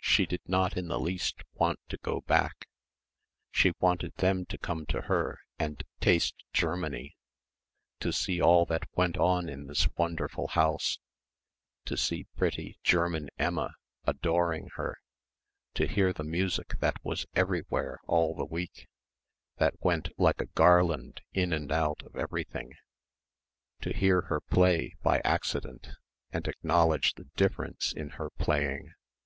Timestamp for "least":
0.98-1.42